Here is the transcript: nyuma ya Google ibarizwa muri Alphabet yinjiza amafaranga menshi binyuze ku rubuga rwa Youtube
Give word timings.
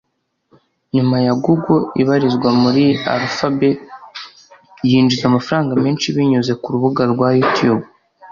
nyuma 0.95 1.17
ya 1.25 1.33
Google 1.43 1.83
ibarizwa 2.01 2.49
muri 2.61 2.85
Alphabet 3.15 3.77
yinjiza 4.89 5.23
amafaranga 5.27 5.71
menshi 5.83 6.07
binyuze 6.15 6.53
ku 6.61 6.67
rubuga 6.73 7.01
rwa 7.13 7.29
Youtube 7.39 7.83